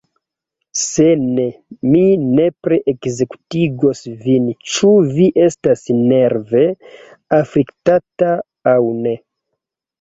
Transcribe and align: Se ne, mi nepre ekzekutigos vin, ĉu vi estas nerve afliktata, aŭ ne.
Se 0.83 1.03
ne, 1.25 1.43
mi 1.89 2.01
nepre 2.39 2.79
ekzekutigos 2.93 4.01
vin, 4.25 4.49
ĉu 4.71 4.91
vi 5.13 5.29
estas 5.45 5.87
nerve 6.01 6.67
afliktata, 7.41 8.35
aŭ 8.77 8.79
ne. 9.07 9.19